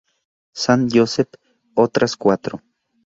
[0.61, 1.35] Sant Josep
[1.75, 2.63] otras cuatro.